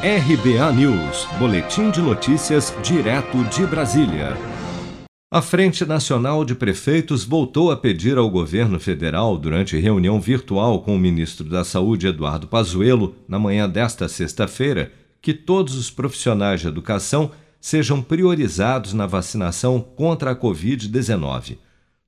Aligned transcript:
RBA 0.00 0.72
News, 0.74 1.26
Boletim 1.40 1.90
de 1.90 2.00
Notícias, 2.00 2.72
direto 2.84 3.42
de 3.46 3.66
Brasília. 3.66 4.36
A 5.28 5.42
Frente 5.42 5.84
Nacional 5.84 6.44
de 6.44 6.54
Prefeitos 6.54 7.24
voltou 7.24 7.72
a 7.72 7.76
pedir 7.76 8.16
ao 8.16 8.30
governo 8.30 8.78
federal, 8.78 9.36
durante 9.36 9.76
reunião 9.76 10.20
virtual 10.20 10.82
com 10.82 10.94
o 10.94 10.98
ministro 11.00 11.48
da 11.48 11.64
Saúde, 11.64 12.06
Eduardo 12.06 12.46
Pazuello, 12.46 13.16
na 13.26 13.40
manhã 13.40 13.68
desta 13.68 14.08
sexta-feira, 14.08 14.92
que 15.20 15.34
todos 15.34 15.74
os 15.74 15.90
profissionais 15.90 16.60
de 16.60 16.68
educação 16.68 17.32
sejam 17.60 18.00
priorizados 18.00 18.92
na 18.92 19.04
vacinação 19.04 19.80
contra 19.80 20.30
a 20.30 20.36
Covid-19. 20.36 21.58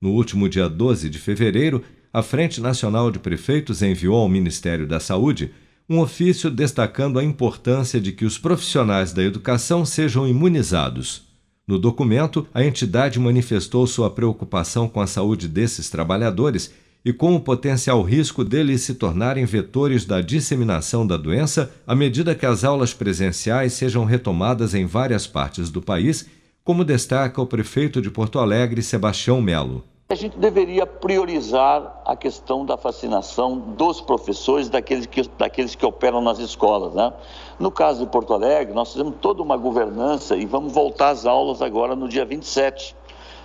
No 0.01 0.11
último 0.11 0.49
dia 0.49 0.69
12 0.69 1.11
de 1.11 1.19
fevereiro, 1.19 1.83
a 2.13 2.23
Frente 2.23 2.61
Nacional 2.61 3.11
de 3.11 3.19
Prefeitos 3.19 3.83
enviou 3.83 4.15
ao 4.15 4.29
Ministério 4.29 4.87
da 4.87 5.01
Saúde 5.01 5.51
um 5.91 5.99
ofício 5.99 6.49
destacando 6.53 7.19
a 7.19 7.25
importância 7.25 8.01
de 8.01 8.13
que 8.13 8.25
os 8.25 8.39
profissionais 8.39 9.13
da 9.13 9.25
educação 9.25 9.85
sejam 9.85 10.27
imunizados. 10.27 11.23
No 11.67 11.81
documento, 11.81 12.47
a 12.55 12.65
entidade 12.65 13.19
manifestou 13.19 13.85
sua 13.89 14.09
preocupação 14.09 14.89
com 14.89 15.01
a 15.01 15.07
saúde 15.09 15.48
desses 15.48 15.91
trabalhadores 15.91 16.73
e 17.05 17.12
com 17.12 17.34
o 17.34 17.41
potencial 17.41 18.03
risco 18.03 18.45
deles 18.45 18.83
se 18.83 18.95
tornarem 18.95 19.45
vetores 19.45 20.05
da 20.05 20.21
disseminação 20.21 21.05
da 21.05 21.17
doença 21.17 21.73
à 21.84 21.97
medida 21.97 22.37
que 22.37 22.47
as 22.47 22.62
aulas 22.62 22.95
presenciais 22.95 23.73
sejam 23.73 24.05
retomadas 24.05 24.75
em 24.75 24.87
várias 24.87 25.27
partes 25.27 25.70
do 25.70 25.83
país, 25.83 26.25
como 26.62 26.84
destaca 26.84 27.43
o 27.43 27.47
prefeito 27.47 28.01
de 28.01 28.11
Porto 28.11 28.39
Alegre, 28.39 28.81
Sebastião 28.81 29.43
Melo. 29.43 29.84
A 30.10 30.16
gente 30.16 30.37
deveria 30.37 30.84
priorizar 30.84 32.02
a 32.05 32.16
questão 32.16 32.66
da 32.66 32.74
vacinação 32.74 33.56
dos 33.56 34.00
professores, 34.00 34.69
daqueles 34.69 35.06
que, 35.06 35.23
daqueles 35.38 35.77
que 35.77 35.86
operam 35.86 36.20
nas 36.20 36.41
escolas. 36.41 36.92
Né? 36.92 37.12
No 37.60 37.70
caso 37.70 38.00
de 38.05 38.10
Porto 38.10 38.34
Alegre, 38.34 38.74
nós 38.74 38.91
fizemos 38.91 39.14
toda 39.20 39.41
uma 39.41 39.56
governança 39.56 40.36
e 40.36 40.45
vamos 40.46 40.73
voltar 40.73 41.10
às 41.10 41.27
aulas 41.27 41.62
agora 41.62 41.94
no 41.94 42.08
dia 42.08 42.25
27. 42.25 42.97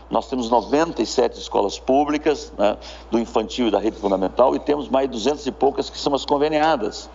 Nós 0.10 0.28
temos 0.28 0.50
97 0.50 1.38
escolas 1.38 1.78
públicas, 1.78 2.52
né, 2.58 2.78
do 3.12 3.20
infantil 3.20 3.68
e 3.68 3.72
da 3.72 3.78
rede 3.78 3.98
fundamental, 3.98 4.56
e 4.56 4.60
temos 4.60 4.90
mais 4.90 5.08
de 5.08 5.14
200 5.14 5.46
e 5.46 5.52
poucas 5.52 5.88
que 5.88 6.00
são 6.00 6.16
as 6.16 6.26
conveniadas. 6.26 7.12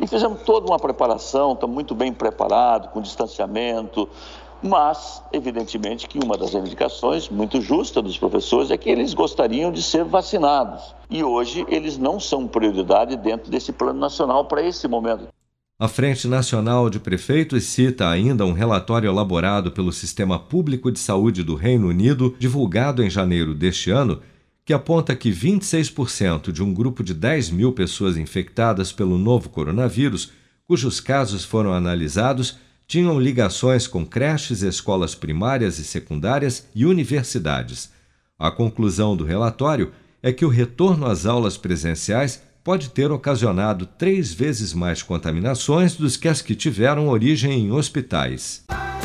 E 0.00 0.06
fizemos 0.06 0.40
toda 0.44 0.66
uma 0.66 0.78
preparação, 0.78 1.52
estamos 1.52 1.74
muito 1.74 1.94
bem 1.94 2.10
preparados, 2.10 2.88
com 2.90 3.02
distanciamento, 3.02 4.08
mas, 4.62 5.22
evidentemente, 5.32 6.08
que 6.08 6.18
uma 6.18 6.36
das 6.36 6.52
reivindicações 6.52 7.28
muito 7.28 7.60
justa 7.60 8.02
dos 8.02 8.18
professores 8.18 8.70
é 8.70 8.76
que 8.76 8.90
eles 8.90 9.14
gostariam 9.14 9.70
de 9.70 9.82
ser 9.82 10.04
vacinados. 10.04 10.94
E 11.10 11.22
hoje 11.22 11.64
eles 11.68 11.96
não 11.96 12.18
são 12.18 12.46
prioridade 12.46 13.16
dentro 13.16 13.50
desse 13.50 13.72
plano 13.72 13.98
nacional 13.98 14.44
para 14.46 14.62
esse 14.62 14.86
momento. 14.88 15.28
A 15.80 15.86
Frente 15.86 16.26
Nacional 16.26 16.90
de 16.90 16.98
Prefeitos 16.98 17.62
cita 17.62 18.08
ainda 18.08 18.44
um 18.44 18.52
relatório 18.52 19.08
elaborado 19.08 19.70
pelo 19.70 19.92
Sistema 19.92 20.36
Público 20.36 20.90
de 20.90 20.98
Saúde 20.98 21.44
do 21.44 21.54
Reino 21.54 21.86
Unido, 21.86 22.34
divulgado 22.36 23.00
em 23.00 23.08
janeiro 23.08 23.54
deste 23.54 23.92
ano, 23.92 24.20
que 24.64 24.72
aponta 24.72 25.14
que 25.14 25.30
26% 25.30 26.50
de 26.50 26.64
um 26.64 26.74
grupo 26.74 27.04
de 27.04 27.14
10 27.14 27.50
mil 27.50 27.72
pessoas 27.72 28.16
infectadas 28.16 28.90
pelo 28.90 29.16
novo 29.16 29.48
coronavírus, 29.50 30.32
cujos 30.66 30.98
casos 30.98 31.44
foram 31.44 31.72
analisados, 31.72 32.58
tinham 32.88 33.20
ligações 33.20 33.86
com 33.86 34.04
creches, 34.04 34.62
escolas 34.62 35.14
primárias 35.14 35.78
e 35.78 35.84
secundárias 35.84 36.66
e 36.74 36.86
universidades. 36.86 37.90
A 38.38 38.50
conclusão 38.50 39.14
do 39.14 39.24
relatório 39.24 39.92
é 40.22 40.32
que 40.32 40.44
o 40.44 40.48
retorno 40.48 41.06
às 41.06 41.26
aulas 41.26 41.58
presenciais 41.58 42.42
pode 42.64 42.88
ter 42.88 43.12
ocasionado 43.12 43.86
três 43.86 44.32
vezes 44.32 44.72
mais 44.72 45.02
contaminações 45.02 45.94
dos 45.94 46.16
que 46.16 46.28
as 46.28 46.40
que 46.40 46.54
tiveram 46.54 47.08
origem 47.08 47.52
em 47.52 47.70
hospitais. 47.70 48.67